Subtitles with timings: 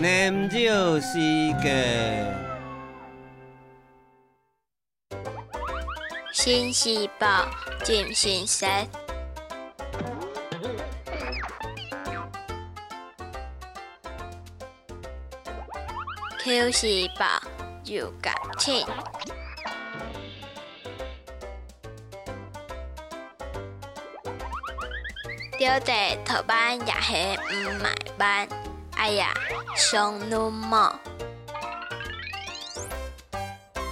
[0.00, 1.18] 念旧时
[1.62, 2.26] 间，
[6.32, 7.46] 新细胞
[7.84, 8.66] 进行式
[16.40, 17.24] ，Q 细胞
[17.84, 18.84] 有感情。
[25.56, 27.14] 掉在头班也是
[27.54, 28.48] 唔买班，
[28.96, 29.34] 哎呀，
[29.76, 30.98] 上路么？